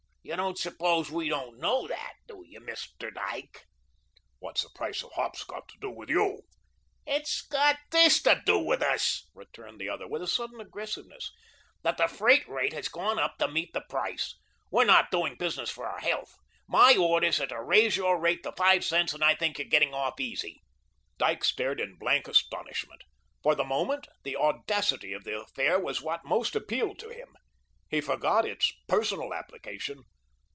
[0.23, 3.11] You don't suppose we don't know that, do you, Mr.
[3.11, 3.65] Dyke?"
[4.37, 6.43] "What's the price of hops got to do with you?"
[7.07, 11.31] "It's got THIS to do with us," returned the other with a sudden aggressiveness,
[11.81, 14.35] "that the freight rate has gone up to meet the price.
[14.69, 16.35] We're not doing business for our health.
[16.67, 19.69] My orders are to raise your rate to five cents, and I think you are
[19.69, 20.61] getting off easy."
[21.17, 23.01] Dyke stared in blank astonishment.
[23.41, 27.35] For the moment, the audacity of the affair was what most appealed to him.
[27.89, 30.03] He forgot its personal application.